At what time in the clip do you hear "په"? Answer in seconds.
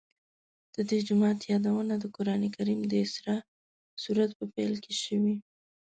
4.39-4.45